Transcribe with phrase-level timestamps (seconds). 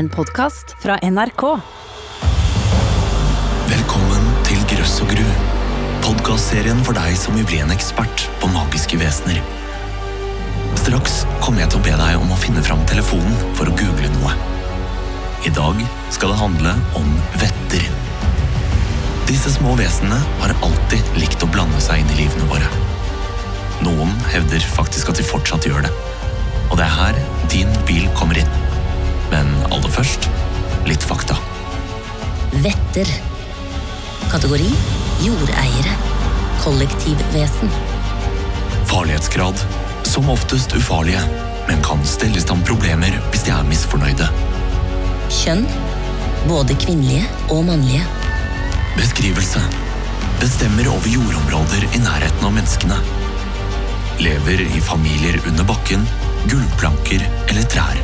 [0.00, 1.42] En podkast fra NRK.
[3.68, 5.26] Velkommen til Grøss og gru.
[6.00, 9.42] Podkastserien for deg som vil bli en ekspert på magiske vesener.
[10.80, 14.08] Straks kommer jeg til å be deg om å finne fram telefonen for å google
[14.14, 14.32] noe.
[15.44, 15.84] I dag
[16.16, 16.72] skal det handle
[17.02, 17.12] om
[17.44, 17.84] vetter.
[19.28, 22.72] Disse små vesenene har alltid likt å blande seg inn i livene våre.
[23.84, 25.94] Noen hevder faktisk at de fortsatt gjør det.
[26.70, 28.69] Og det er her din bil kommer inn.
[29.30, 30.28] Men aller først
[30.88, 31.36] litt fakta.
[32.64, 33.10] Vetter.
[34.30, 34.70] Kategori
[35.24, 35.94] jordeiere.
[36.60, 37.70] Kollektivvesen.
[38.90, 39.62] Farlighetsgrad
[40.04, 41.20] som oftest ufarlige,
[41.68, 44.26] men kan stelle i stand problemer hvis de er misfornøyde.
[45.40, 45.66] Kjønn.
[46.48, 48.02] Både kvinnelige og mannlige.
[48.96, 49.62] Beskrivelse
[50.40, 52.96] bestemmer over jordområder i nærheten av menneskene.
[54.24, 56.06] Lever i familier under bakken,
[56.48, 58.00] gulvplanker eller trær.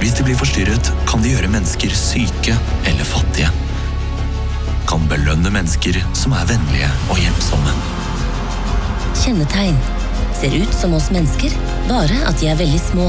[0.00, 3.48] Hvis de blir forstyrret, kan de gjøre mennesker syke eller fattige.
[4.86, 7.72] Kan belønne mennesker som er vennlige og hjelpsomme.
[9.22, 9.78] Kjennetegn.
[10.36, 11.54] Ser ut som oss mennesker,
[11.88, 13.08] bare at de er veldig små.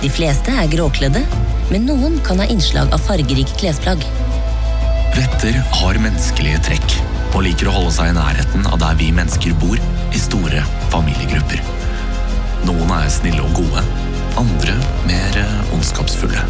[0.00, 1.22] De fleste er gråkledde,
[1.70, 4.02] men noen kan ha innslag av fargerike klesplagg.
[5.14, 6.96] Vetter har menneskelige trekk
[7.30, 9.78] og liker å holde seg i nærheten av der vi mennesker bor,
[10.10, 11.62] i store familiegrupper.
[12.66, 13.84] Noen er snille og gode,
[14.38, 14.74] andre
[15.08, 16.42] mer eh, ondskapsfulle.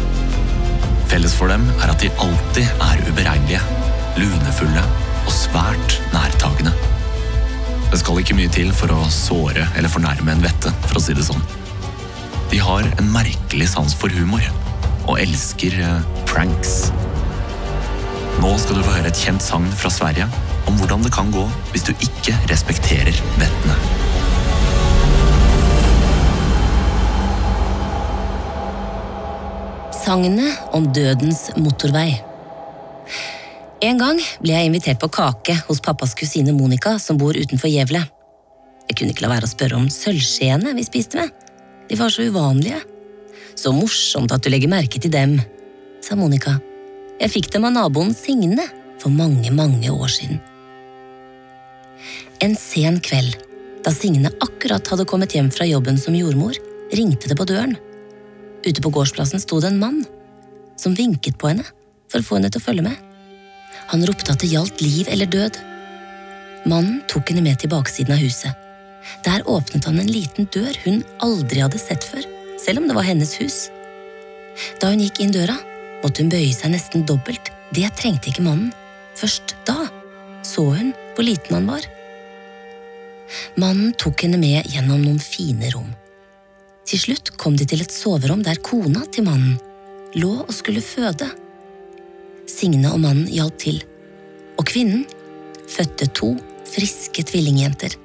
[1.11, 3.61] Felles for dem er at de alltid er uberegnelige,
[4.19, 4.83] lunefulle
[5.25, 6.73] og svært nærtagende.
[7.91, 11.15] Det skal ikke mye til for å såre eller fornærme en vette, for å si
[11.17, 11.43] det sånn.
[12.51, 14.43] De har en merkelig sans for humor,
[15.07, 16.91] og elsker eh, pranks.
[18.41, 20.29] Nå skal du få høre et kjent sagn fra Sverige
[20.69, 24.10] om hvordan det kan gå hvis du ikke respekterer vettene.
[30.11, 32.17] Sagnet om dødens motorvei.
[33.79, 38.01] En gang ble jeg invitert på kake hos pappas kusine Monica, som bor utenfor Gjevle.
[38.89, 41.31] Jeg kunne ikke la være å spørre om sølvskjeene vi spiste med.
[41.87, 42.81] De var så uvanlige.
[43.55, 45.37] Så morsomt at du legger merke til dem,
[46.03, 46.57] sa Monica.
[47.21, 48.65] Jeg fikk dem av naboen Signe
[48.99, 50.41] for mange, mange år siden.
[52.43, 53.39] En sen kveld,
[53.87, 56.59] da Signe akkurat hadde kommet hjem fra jobben som jordmor,
[56.91, 57.79] ringte det på døren.
[58.61, 60.01] Ute på gårdsplassen sto det en mann
[60.79, 61.65] som vinket på henne
[62.11, 62.97] for å få henne til å følge med.
[63.91, 65.57] Han ropte at det gjaldt liv eller død.
[66.69, 68.53] Mannen tok henne med til baksiden av huset.
[69.25, 72.25] Der åpnet han en liten dør hun aldri hadde sett før,
[72.61, 73.63] selv om det var hennes hus.
[74.81, 75.57] Da hun gikk inn døra,
[76.03, 77.49] måtte hun bøye seg nesten dobbelt.
[77.73, 78.69] Det trengte ikke mannen.
[79.17, 79.87] Først da
[80.45, 81.85] så hun hvor liten han var.
[83.59, 85.89] Mannen tok henne med gjennom noen fine rom.
[86.87, 89.59] Til slutt kom de til et soverom der kona til mannen
[90.17, 91.29] lå og skulle føde.
[92.49, 93.81] Signe og mannen hjalp til,
[94.59, 95.05] og kvinnen
[95.71, 96.33] fødte to
[96.67, 97.95] friske tvillingjenter.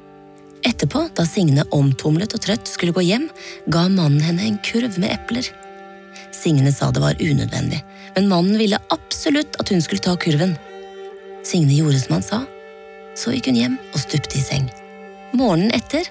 [0.66, 3.28] Etterpå, da Signe omtumlet og trøtt skulle gå hjem,
[3.70, 5.46] ga mannen henne en kurv med epler.
[6.34, 7.82] Signe sa det var unødvendig,
[8.16, 10.56] men mannen ville absolutt at hun skulle ta kurven.
[11.46, 12.40] Signe gjorde som han sa.
[13.16, 14.66] Så gikk hun hjem og stupte i seng.
[15.36, 16.08] Morgenen etter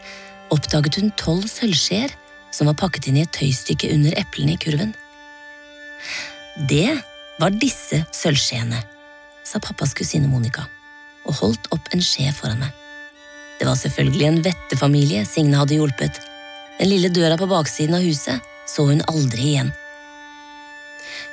[0.54, 2.14] oppdaget hun tolv sølvskjeer
[2.56, 4.94] som var pakket inn i et tøystykke under eplene i kurven.
[6.70, 6.88] Det
[7.42, 8.80] var disse sølvskjeene,
[9.44, 10.64] sa pappas kusine Monica
[11.26, 12.72] og holdt opp en skje foran meg.
[13.60, 16.20] Det var selvfølgelig en vettefamilie Signe hadde hjulpet.
[16.80, 19.72] Den lille døra på baksiden av huset så hun aldri igjen.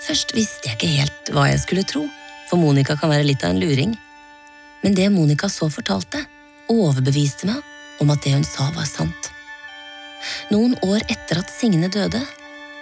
[0.02, 2.06] Først visste jeg ikke helt hva jeg skulle tro,
[2.50, 3.94] for Monica kan være litt av en luring.
[4.82, 6.24] Men det Monica så fortalte,
[6.72, 9.21] overbeviste meg om at det hun sa var sant.
[10.52, 12.20] Noen år etter at Signe døde,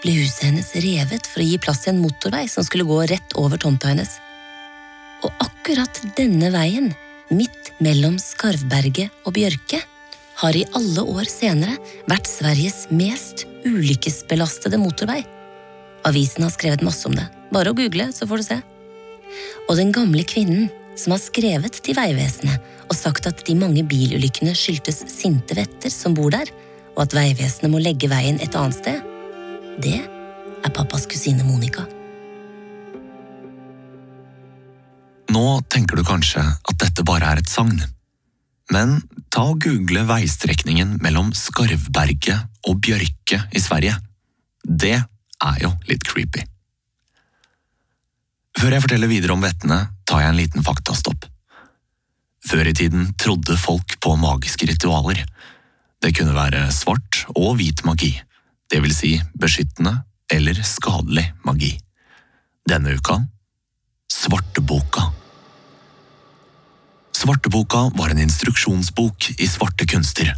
[0.00, 3.36] ble huset hennes revet for å gi plass til en motorvei som skulle gå rett
[3.40, 4.16] over tomta hennes.
[5.26, 6.90] Og akkurat denne veien,
[7.30, 9.82] midt mellom Skarvberget og Bjørke,
[10.40, 11.76] har i alle år senere
[12.08, 15.20] vært Sveriges mest ulykkesbelastede motorvei.
[16.08, 17.26] Avisen har skrevet masse om det.
[17.53, 18.59] Bare å google, så får du se.
[19.68, 24.56] Og den gamle kvinnen som har skrevet til Vegvesenet og sagt at de mange bilulykkene
[24.56, 26.48] skyldtes sinte vetter som bor der,
[26.97, 29.01] og at Vegvesenet må legge veien et annet sted,
[29.81, 31.87] det er pappas kusine Monica.
[35.31, 37.78] Nå tenker du kanskje at dette bare er et sagn.
[38.75, 38.98] Men
[39.31, 43.97] ta og google veistrekningen mellom Skarvberget og Bjørke i Sverige.
[44.63, 46.42] Det er jo litt creepy.
[48.59, 51.27] Før jeg forteller videre om vettene, tar jeg en liten faktastopp.
[52.51, 55.22] Før i tiden trodde folk på magiske ritualer.
[56.00, 58.14] Det kunne være svart og hvit magi,
[58.72, 59.98] det vil si beskyttende
[60.32, 61.74] eller skadelig magi.
[62.68, 63.18] Denne uka
[64.10, 65.10] Svarteboka.
[67.16, 70.32] Svarteboka var en instruksjonsbok i svarte kunster.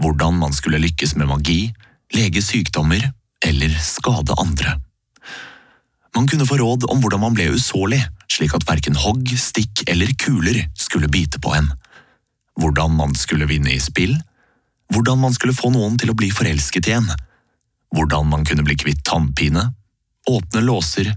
[0.00, 1.74] Hvordan man skulle lykkes med magi,
[2.14, 3.04] lege sykdommer
[3.44, 4.78] eller skade andre.
[6.16, 8.00] Man kunne få råd om hvordan man ble usårlig,
[8.30, 11.70] slik at verken hogg, stikk eller kuler skulle bite på en.
[12.60, 14.14] Hvordan man skulle vinne i spill.
[14.92, 17.08] Hvordan man skulle få noen til å bli forelsket igjen.
[17.94, 19.70] Hvordan man kunne bli kvitt tannpine.
[20.30, 21.12] Åpne låser.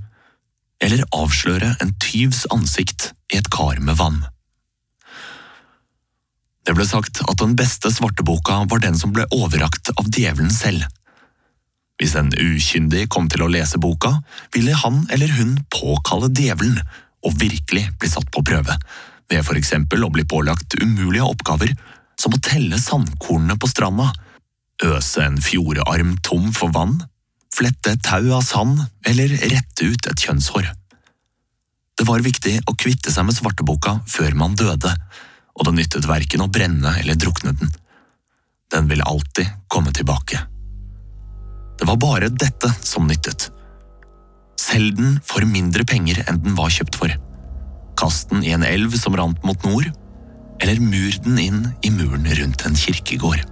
[0.84, 4.22] Eller avsløre en tyvs ansikt i et kar med vann.
[6.68, 10.84] Det ble sagt at den beste svarteboka var den som ble overrakt av djevelen selv.
[11.98, 14.18] Hvis en ukyndig kom til å lese boka,
[14.54, 16.78] ville han eller hun påkalle djevelen
[17.26, 18.76] og virkelig bli satt på prøve,
[19.32, 21.72] ved for eksempel å bli pålagt umulige oppgaver
[22.20, 24.10] som å telle sandkornene på stranda,
[24.84, 27.00] øse en fjordarm tom for vann,
[27.54, 30.68] flette et tau av sand eller rette ut et kjønnshår.
[31.98, 34.92] Det var viktig å kvitte seg med svarteboka før man døde,
[35.58, 37.72] og det nyttet verken å brenne eller drukne den.
[38.70, 40.44] Den ville alltid komme tilbake.
[41.78, 43.50] Det var bare dette som nyttet.
[44.58, 47.14] Selg den for mindre penger enn den var kjøpt for.
[47.98, 49.90] Kast den i en elv som rant mot nord,
[50.62, 53.44] eller mur den inn i muren rundt en kirkegård.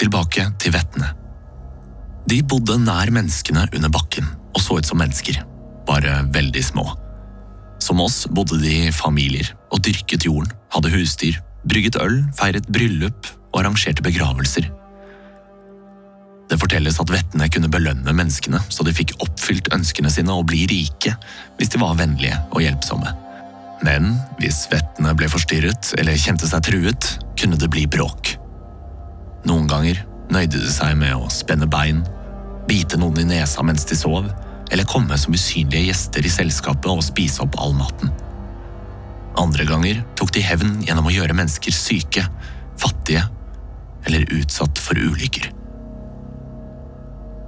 [0.00, 1.12] Tilbake til vettene.
[2.30, 5.40] De bodde nær menneskene under bakken og så ut som mennesker,
[5.88, 6.86] bare veldig små.
[7.80, 13.28] Som oss bodde de i familier og dyrket jorden, hadde husdyr, brygget øl, feiret bryllup
[13.52, 14.68] og arrangerte begravelser.
[16.50, 20.64] Det fortelles at vettene kunne belønne menneskene så de fikk oppfylt ønskene sine og bli
[20.70, 21.14] rike
[21.58, 23.12] hvis de var vennlige og hjelpsomme.
[23.84, 27.10] Men hvis vettene ble forstyrret eller kjente seg truet,
[27.40, 28.34] kunne det bli bråk.
[29.48, 32.02] Noen ganger nøyde de seg med å spenne bein,
[32.68, 34.28] bite noen i nesa mens de sov,
[34.70, 38.12] eller komme som usynlige gjester i selskapet og spise opp all maten.
[39.40, 42.26] Andre ganger tok de hevn gjennom å gjøre mennesker syke,
[42.78, 43.24] fattige
[44.06, 45.50] eller utsatt for ulykker.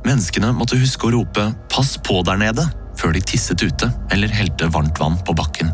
[0.03, 4.69] Menneskene måtte huske å rope 'pass på der nede' før de tisset ute eller helte
[4.69, 5.71] varmt vann på bakken.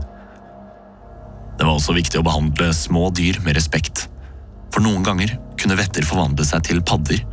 [1.59, 4.07] Det var også viktig å behandle små dyr med respekt,
[4.71, 7.25] for noen ganger kunne vetter forvandle seg til padder,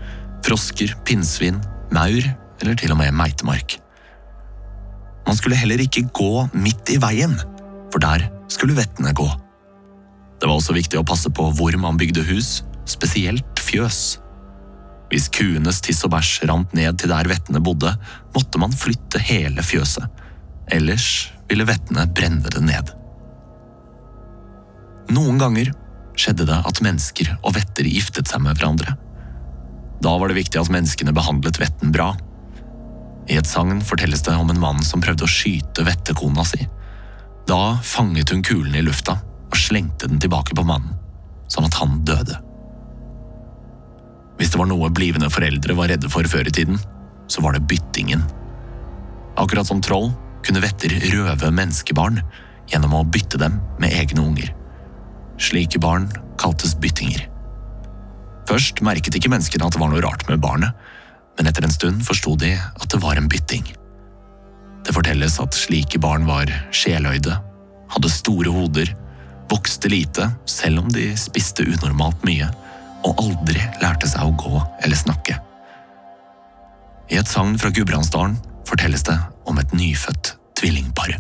[0.46, 1.60] frosker, pinnsvin,
[1.94, 2.26] maur
[2.62, 3.78] eller til og med meitemark.
[5.26, 7.36] Man skulle heller ikke gå midt i veien,
[7.94, 9.28] for der skulle vettene gå.
[10.42, 14.18] Det var også viktig å passe på hvor man bygde hus, spesielt fjøs.
[15.14, 17.94] Hvis kuenes tiss og bæsj rant ned til der vettene bodde,
[18.34, 20.06] måtte man flytte hele fjøset.
[20.74, 22.94] Ellers ville vettene brenne det ned.
[25.14, 25.72] Noen ganger
[26.18, 28.96] skjedde det at mennesker og vetter giftet seg med hverandre.
[30.02, 32.14] Da var det viktig at menneskene behandlet vetten bra.
[33.30, 36.66] I et sagn fortelles det om en mann som prøvde å skyte vettekona si.
[37.50, 40.98] Da fanget hun kulen i lufta og slengte den tilbake på mannen,
[41.52, 42.40] sånn at han døde.
[44.36, 46.80] Hvis det var noe blivende foreldre var redde for før i tiden,
[47.32, 48.26] så var det byttingen.
[49.40, 50.12] Akkurat som troll
[50.46, 52.20] kunne vetter røve menneskebarn
[52.70, 54.52] gjennom å bytte dem med egne unger.
[55.42, 56.10] Slike barn
[56.40, 57.26] kaltes byttinger.
[58.50, 60.76] Først merket ikke menneskene at det var noe rart med barnet,
[61.36, 63.66] men etter en stund forsto de at det var en bytting.
[64.86, 67.34] Det fortelles at slike barn var sjeløyde,
[67.92, 68.92] hadde store hoder,
[69.50, 72.48] vokste lite selv om de spiste unormalt mye
[73.06, 75.38] og aldri lærte seg å gå eller snakke.
[77.12, 79.18] I et sagn fra Gudbrandsdalen fortelles det
[79.50, 81.18] om et nyfødt tvillingpar.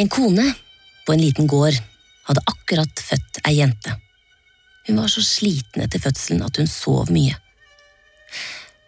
[0.00, 0.46] En kone
[1.06, 1.76] på en liten gård
[2.28, 3.94] hadde akkurat født ei jente.
[4.86, 7.36] Hun var så sliten etter fødselen at hun sov mye.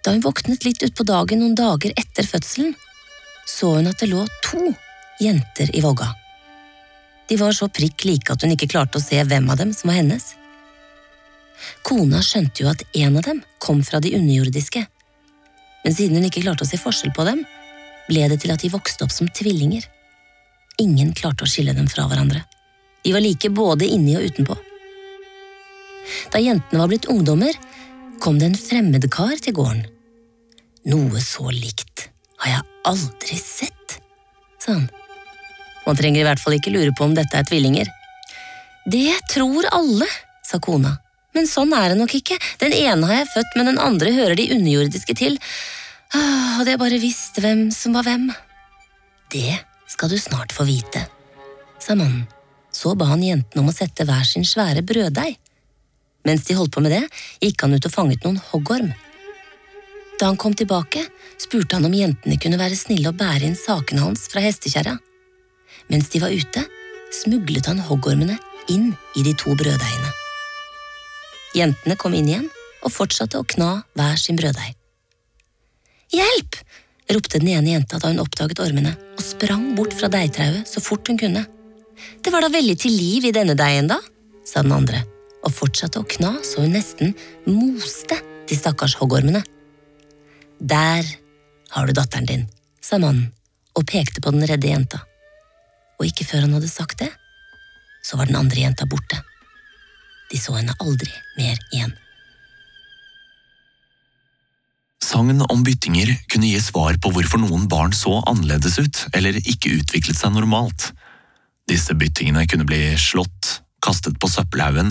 [0.04, 2.74] Da hun våknet litt utpå dagen noen dager etter fødselen,
[3.46, 4.72] så hun at det lå to
[5.22, 6.10] jenter i vogga.
[7.28, 9.90] De var så prikk like at hun ikke klarte å se hvem av dem som
[9.90, 10.34] var hennes.
[11.86, 14.84] Kona skjønte jo at en av dem kom fra de underjordiske,
[15.84, 17.44] men siden hun ikke klarte å se forskjell på dem,
[18.08, 19.86] ble det til at de vokste opp som tvillinger.
[20.82, 22.42] Ingen klarte å skille dem fra hverandre.
[23.04, 24.56] De var like både inni og utenpå.
[26.32, 27.54] Da jentene var blitt ungdommer,
[28.20, 29.84] kom det en fremmedkar til gården.
[30.90, 32.08] Noe så likt
[32.42, 33.98] har jeg aldri sett,
[34.60, 34.90] sa han.
[35.84, 37.88] Man trenger i hvert fall ikke lure på om dette er tvillinger.
[38.88, 40.08] Det tror alle,
[40.44, 40.98] sa kona
[41.34, 42.38] men sånn er det nok ikke.
[42.62, 45.38] Den ene har jeg født, men den andre hører de underjordiske til.
[46.14, 48.28] Ah, hadde jeg bare visst hvem som var hvem.
[49.34, 49.58] Det
[49.94, 51.06] skal du snart få vite,
[51.78, 52.26] sa mannen.
[52.74, 55.36] Så ba han jentene om å sette hver sin svære brøddeig.
[56.26, 57.04] Mens de holdt på med det,
[57.38, 58.88] gikk han ut og fanget noen hoggorm.
[60.18, 61.04] Da han kom tilbake,
[61.38, 64.96] spurte han om jentene kunne være snille og bære inn sakene hans fra hestekjerra.
[65.92, 66.64] Mens de var ute,
[67.14, 68.40] smuglet han hoggormene
[68.72, 70.10] inn i de to brøddeigene.
[71.54, 72.48] Jentene kom inn igjen
[72.82, 74.74] og fortsatte å kna hver sin brøddeig.
[76.14, 76.58] Hjelp!
[77.12, 81.08] Ropte den ene jenta da hun oppdaget ormene, og sprang bort fra deigtrauet så fort
[81.10, 81.44] hun kunne.
[82.24, 84.00] Det var da veldig til liv i denne deigen, da,
[84.46, 85.02] sa den andre,
[85.44, 87.14] og fortsatte å kna så hun nesten
[87.48, 88.18] moste
[88.48, 89.44] de stakkars hoggormene.
[90.60, 91.04] Der
[91.74, 92.46] har du datteren din,
[92.80, 93.32] sa mannen
[93.74, 95.00] og pekte på den redde jenta.
[95.98, 97.10] Og ikke før han hadde sagt det,
[98.04, 99.18] så var den andre jenta borte.
[100.30, 101.94] De så henne aldri mer igjen.
[105.14, 109.76] Sagn om byttinger kunne gi svar på hvorfor noen barn så annerledes ut eller ikke
[109.76, 110.88] utviklet seg normalt.
[111.70, 114.90] Disse byttingene kunne bli slått, kastet på søppelhaugen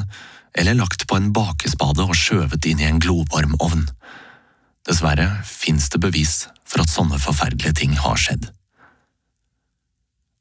[0.56, 3.84] eller lagt på en bakespade og skjøvet inn i en glovarm ovn.
[4.88, 8.48] Dessverre fins det bevis for at sånne forferdelige ting har skjedd.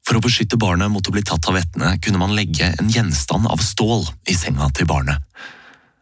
[0.07, 3.51] For å beskytte barnet mot å bli tatt av vettene kunne man legge en gjenstand
[3.51, 5.19] av stål i senga til barnet.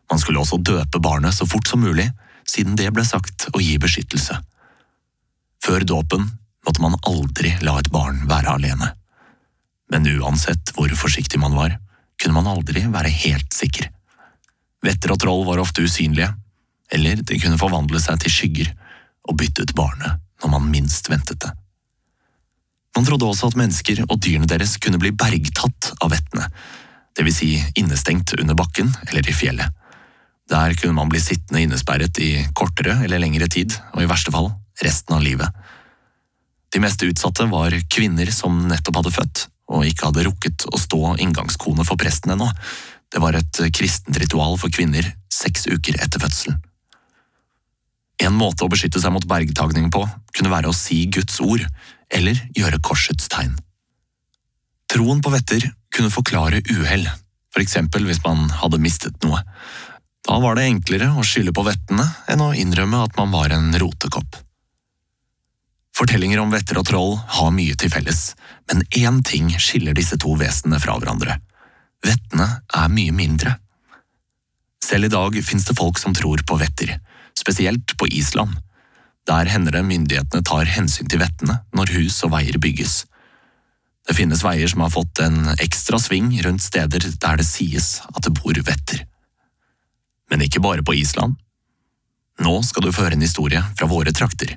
[0.05, 2.11] Man skulle også døpe barnet så fort som mulig,
[2.51, 4.38] siden det ble sagt å gi beskyttelse.
[5.63, 6.27] Før dåpen
[6.65, 8.91] måtte man aldri la et barn være alene.
[9.91, 11.77] Men uansett hvor forsiktig man var,
[12.22, 13.89] kunne man aldri være helt sikker.
[14.86, 16.29] Vetter og troll var ofte usynlige,
[16.91, 18.72] eller de kunne forvandle seg til skygger
[19.29, 21.51] og bytte ut barnet når man minst ventet det.
[22.98, 26.50] Man trodde også at mennesker og dyrene deres kunne bli bergtatt av vettene,
[27.15, 29.80] det vil si innestengt under bakken eller i fjellet.
[30.51, 34.50] Der kunne man bli sittende innesperret i kortere eller lengre tid, og i verste fall
[34.84, 35.48] resten av livet.
[36.72, 41.15] De mest utsatte var kvinner som nettopp hadde født, og ikke hadde rukket å stå
[41.24, 42.50] inngangskone for presten ennå.
[43.12, 46.60] Det var et kristent ritual for kvinner seks uker etter fødselen.
[48.22, 50.03] En måte å beskytte seg mot bergtagning på
[50.36, 51.63] kunne være å si Guds ord,
[52.12, 53.55] eller gjøre korsets tegn.
[54.91, 55.63] Troen på vetter
[55.96, 57.08] kunne forklare uhell,
[57.51, 59.39] for eksempel hvis man hadde mistet noe.
[60.27, 63.73] Da var det enklere å skylde på vettene enn å innrømme at man var en
[63.81, 64.37] rotekopp.
[65.97, 68.31] Fortellinger om vetter og troll har mye til felles,
[68.71, 71.35] men én ting skiller disse to vesenene fra hverandre.
[72.05, 72.47] Vettene
[72.77, 73.57] er mye mindre.
[74.81, 76.95] Selv i dag finnes det folk som tror på vetter,
[77.37, 78.55] spesielt på Island.
[79.29, 83.03] Der hender det myndighetene tar hensyn til vettene når hus og veier bygges.
[84.07, 88.23] Det finnes veier som har fått en ekstra sving rundt steder der det sies at
[88.25, 89.05] det bor vetter.
[90.31, 91.35] Men ikke bare på Island.
[92.41, 94.55] Nå skal du få høre en historie fra våre trakter,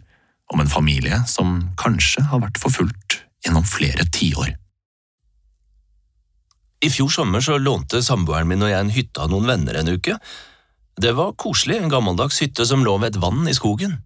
[0.53, 4.55] om en familie som kanskje har vært forfulgt gjennom flere tiår.
[6.85, 9.93] I fjor sommer så lånte samboeren min og jeg en hytte av noen venner en
[9.97, 10.17] uke.
[11.01, 13.97] Det var koselig, en gammeldags hytte som lå ved et vann i skogen.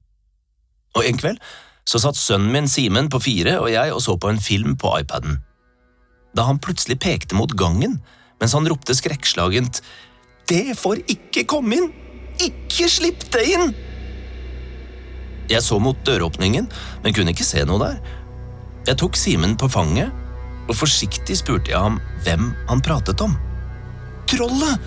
[0.97, 1.43] Og en kveld
[1.89, 4.93] så satt sønnen min Simen på fire og jeg og så på en film på
[5.01, 5.41] iPaden.
[6.37, 7.99] Da han plutselig pekte mot gangen
[8.39, 9.81] mens han ropte skrekkslagent
[10.49, 11.91] Det får ikke komme inn!
[12.41, 13.75] Ikke slipp det inn!
[15.49, 16.69] Jeg så mot døråpningen,
[17.05, 17.99] men kunne ikke se noe der.
[18.89, 20.13] Jeg tok Simen på fanget,
[20.69, 23.37] og forsiktig spurte jeg ham hvem han pratet om.
[24.29, 24.81] Trollet!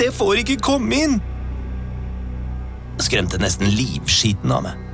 [0.00, 1.18] Det får ikke komme inn!
[2.96, 4.86] Det skremte nesten livskiten av meg.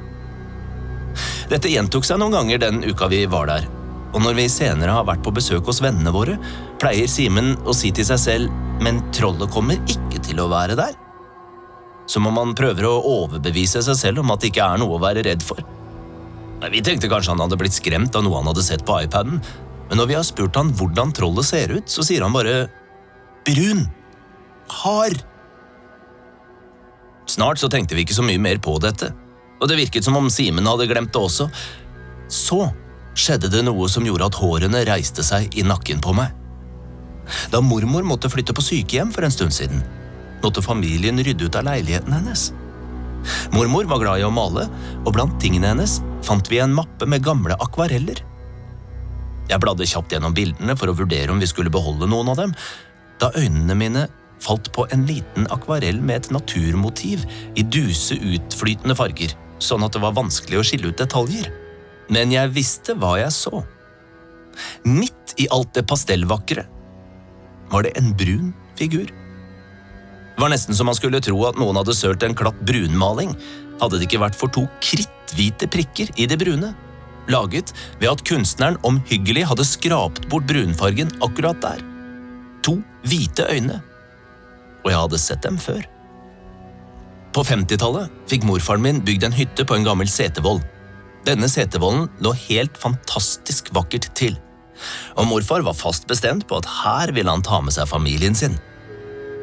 [1.51, 3.67] Dette gjentok seg noen ganger den uka vi var der,
[4.17, 6.39] og når vi senere har vært på besøk hos vennene våre,
[6.81, 10.97] pleier Simen å si til seg selv men trollet kommer ikke til å være der.
[12.11, 15.03] Som om han prøver å overbevise seg selv om at det ikke er noe å
[15.03, 15.63] være redd for.
[16.73, 19.41] Vi tenkte kanskje han hadde blitt skremt av noe han hadde sett på iPaden,
[19.87, 22.67] men når vi har spurt han hvordan trollet ser ut, så sier han bare
[23.47, 23.85] brun.
[24.83, 25.21] Hard.
[27.31, 29.13] Snart så tenkte vi ikke så mye mer på dette,
[29.61, 31.49] og det virket som om Simen hadde glemt det også.
[32.33, 32.65] Så
[33.17, 36.35] skjedde det noe som gjorde at hårene reiste seg i nakken på meg.
[37.51, 39.83] Da mormor måtte flytte på sykehjem for en stund siden,
[40.45, 42.51] måtte familien rydde ut av leiligheten hennes.
[43.51, 44.69] Mormor var glad i å male,
[45.03, 48.21] og blant tingene hennes fant vi en mappe med gamle akvareller.
[49.47, 52.55] Jeg bladde kjapt gjennom bildene for å vurdere om vi skulle beholde noen av dem,
[53.23, 54.07] da øynene mine
[54.43, 57.25] falt på en liten akvarell med et naturmotiv
[57.57, 59.33] i duse, utflytende farger,
[59.63, 61.49] sånn at det var vanskelig å skille ut detaljer.
[62.13, 63.63] Men jeg visste hva jeg så.
[64.87, 66.65] Midt i alt det pastellvakre
[67.71, 69.09] var det en brun figur.
[69.11, 73.33] Det var nesten som man skulle tro at noen hadde sølt en klatt brunmaling,
[73.81, 76.75] hadde det ikke vært for to kritthvite prikker i det brune,
[77.33, 81.83] laget ved at kunstneren omhyggelig hadde skrapt bort brunfargen akkurat der.
[82.67, 83.81] To hvite øyne.
[84.85, 85.83] Og jeg hadde sett dem før.
[87.35, 90.63] På 50-tallet fikk morfaren min bygd en hytte på en gammel setervoll.
[91.27, 94.37] Denne setervollen lå helt fantastisk vakkert til.
[95.17, 98.55] Og morfar var fast bestemt på at her ville han ta med seg familien sin.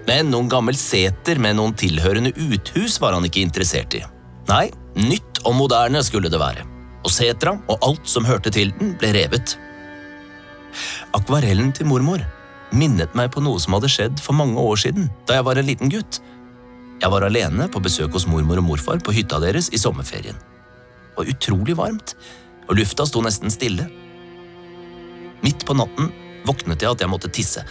[0.07, 4.03] Men noen gammel seter med noen tilhørende uthus var han ikke interessert i.
[4.49, 4.67] Nei,
[4.99, 6.65] nytt og moderne skulle det være.
[7.03, 9.57] Og setra og alt som hørte til den, ble revet.
[11.15, 12.23] Akvarellen til mormor
[12.73, 15.67] minnet meg på noe som hadde skjedd for mange år siden, da jeg var en
[15.67, 16.19] liten gutt.
[17.03, 20.39] Jeg var alene på besøk hos mormor og morfar på hytta deres i sommerferien.
[21.17, 22.15] Var utrolig varmt,
[22.67, 23.88] og lufta sto nesten stille.
[25.43, 26.12] Midt på natten
[26.48, 27.63] våknet jeg at jeg måtte tisse,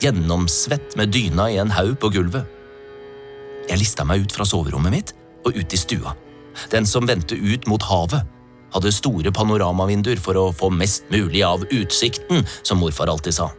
[0.00, 2.46] gjennomsvett med dyna i en haug på gulvet.
[3.68, 5.14] Jeg lista meg ut fra soverommet mitt
[5.46, 6.14] og ut i stua.
[6.72, 8.26] Den som vendte ut mot havet,
[8.74, 13.50] hadde store panoramavinduer for å få mest mulig av utsikten, som morfar alltid sa.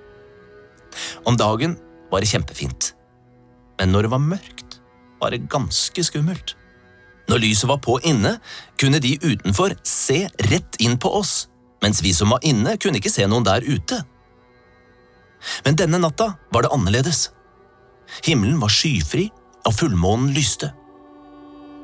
[1.27, 1.77] Om dagen
[2.11, 2.93] var det kjempefint,
[3.79, 4.79] men når det var mørkt,
[5.21, 6.55] var det ganske skummelt.
[7.29, 8.37] Når lyset var på inne,
[8.79, 11.47] kunne de utenfor se rett inn på oss,
[11.81, 14.01] mens vi som var inne, kunne ikke se noen der ute.
[15.65, 17.29] Men denne natta var det annerledes.
[18.25, 19.29] Himmelen var skyfri,
[19.65, 20.71] og fullmånen lyste.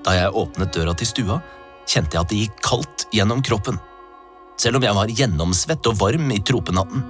[0.05, 1.37] Da jeg åpnet døra til stua,
[1.87, 3.79] kjente jeg at det gikk kaldt gjennom kroppen,
[4.59, 7.05] selv om jeg var gjennomsvett og varm i tropenatten.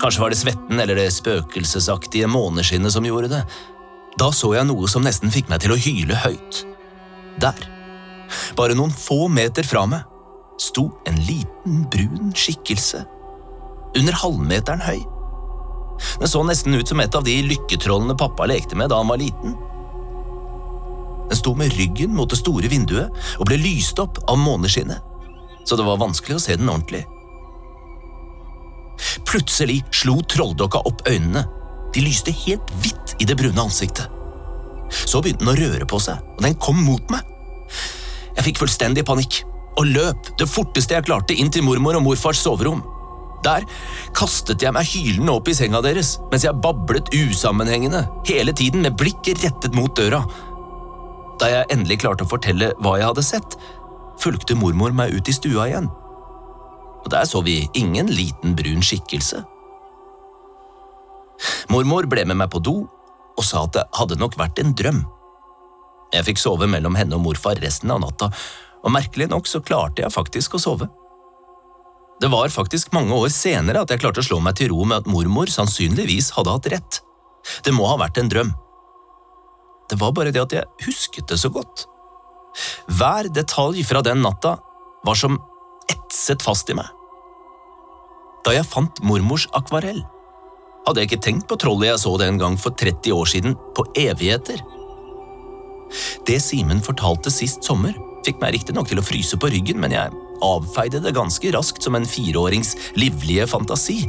[0.00, 3.42] Kanskje var det svetten eller det spøkelsesaktige måneskinnet som gjorde det.
[4.20, 6.62] Da så jeg noe som nesten fikk meg til å hyle høyt.
[7.40, 7.56] Der,
[8.58, 10.04] bare noen få meter fra meg,
[10.60, 13.04] sto en liten, brun skikkelse.
[13.96, 15.00] Under halvmeteren høy.
[16.20, 19.20] Den så nesten ut som et av de lykketrollene pappa lekte med da han var
[19.20, 19.56] liten.
[21.30, 24.98] Den sto med ryggen mot det store vinduet og ble lyst opp av måneskinnet,
[25.64, 27.04] så det var vanskelig å se den ordentlig.
[29.28, 31.44] Plutselig slo trolldokka opp øynene.
[31.94, 34.10] De lyste helt hvitt i det brune ansiktet.
[34.90, 37.29] Så begynte den å røre på seg, og den kom mot meg.
[38.36, 39.42] Jeg fikk fullstendig panikk
[39.80, 42.82] og løp det forteste jeg klarte inn til mormor og morfars soverom.
[43.44, 43.64] Der
[44.16, 48.98] kastet jeg meg hylende opp i senga deres mens jeg bablet usammenhengende, hele tiden med
[49.00, 50.22] blikket rettet mot døra.
[51.40, 53.56] Da jeg endelig klarte å fortelle hva jeg hadde sett,
[54.20, 55.88] fulgte mormor meg ut i stua igjen.
[57.00, 59.40] Og der så vi ingen liten brun skikkelse.
[61.72, 62.82] Mormor ble med meg på do
[63.38, 65.00] og sa at det hadde nok vært en drøm.
[66.10, 68.30] Jeg fikk sove mellom henne og morfar resten av natta,
[68.80, 70.88] og merkelig nok så klarte jeg faktisk å sove.
[72.20, 75.00] Det var faktisk mange år senere at jeg klarte å slå meg til ro med
[75.00, 77.00] at mormor sannsynligvis hadde hatt rett.
[77.64, 78.50] Det må ha vært en drøm.
[79.90, 81.86] Det var bare det at jeg husket det så godt.
[82.98, 84.58] Hver detalj fra den natta
[85.06, 85.38] var som
[85.90, 86.88] etset fast i meg.
[88.44, 90.02] Da jeg fant mormors akvarell,
[90.86, 93.84] hadde jeg ikke tenkt på trollet jeg så den gang for 30 år siden, på
[93.98, 94.60] evigheter.
[96.26, 97.94] Det Simen fortalte sist sommer,
[98.26, 100.12] fikk meg riktignok til å fryse på ryggen, men jeg
[100.44, 104.02] avfeide det ganske raskt som en fireårings livlige fantasi.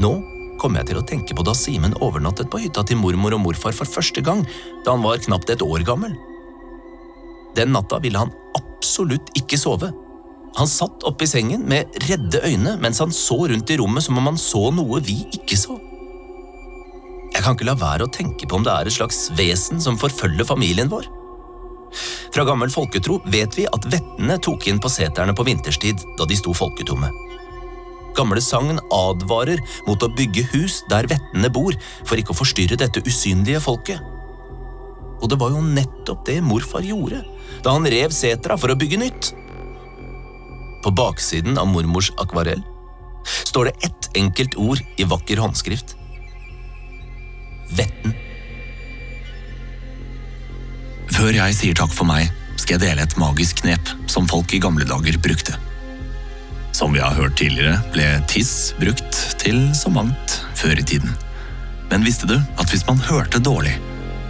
[0.00, 0.14] Nå
[0.60, 3.74] kom jeg til å tenke på da Simen overnattet på hytta til mormor og morfar
[3.76, 4.44] for første gang,
[4.86, 6.14] da han var knapt et år gammel.
[7.54, 9.92] Den natta ville han absolutt ikke sove.
[10.54, 14.18] Han satt oppe i sengen med redde øyne mens han så rundt i rommet som
[14.18, 15.78] om han så noe vi ikke så.
[17.34, 19.98] Jeg kan ikke la være å tenke på om det er et slags vesen som
[19.98, 21.08] forfølger familien vår.
[22.34, 26.38] Fra gammel folketro vet vi at vettene tok inn på seterne på vinterstid da de
[26.38, 27.10] sto folketomme.
[28.14, 31.74] Gamle sagn advarer mot å bygge hus der vettene bor,
[32.06, 33.98] for ikke å forstyrre dette usynlige folket.
[35.22, 37.22] Og det var jo nettopp det morfar gjorde
[37.64, 39.32] da han rev setra for å bygge nytt.
[40.84, 42.62] På baksiden av mormors akvarell
[43.24, 45.96] står det ett enkelt ord i vakker håndskrift.
[47.74, 48.14] Vetten.
[51.14, 54.60] Før jeg sier takk for meg, skal jeg dele et magisk knep som folk i
[54.62, 55.56] gamle dager brukte.
[56.74, 61.12] Som vi har hørt tidligere, ble tiss brukt til så mangt før i tiden.
[61.90, 63.76] Men visste du at hvis man hørte dårlig,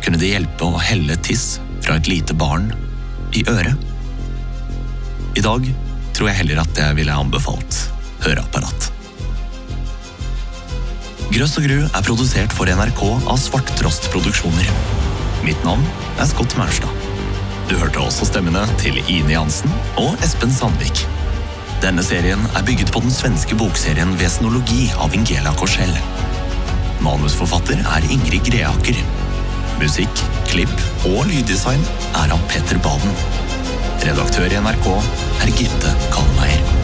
[0.05, 2.69] kunne det hjelpe å helle tiss fra et lite barn
[3.33, 3.81] i øret?
[5.35, 5.71] I dag
[6.15, 7.81] tror jeg heller at jeg ville anbefalt
[8.27, 8.94] høreapparat.
[11.33, 14.69] Grøss og Gru er produsert for NRK av Svarttrost Produksjoner.
[15.47, 15.85] Mitt navn
[16.21, 16.91] er Scott Maurstad.
[17.71, 21.05] Du hørte også stemmene til Ine Jansen og Espen Sandvik.
[21.81, 25.97] Denne serien er bygget på den svenske bokserien Vesenologi av Ingela Korsell.
[27.05, 29.01] Manusforfatter er Ingrid Greaker.
[29.81, 30.75] Musikk, klipp
[31.09, 31.85] og lyddesign
[32.21, 33.17] er av Petter Baden.
[34.05, 36.84] Redaktør i NRK er Gitte Kalmeier.